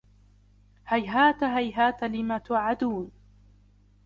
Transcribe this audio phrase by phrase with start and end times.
[0.87, 3.11] هيهات هيهات لما توعدون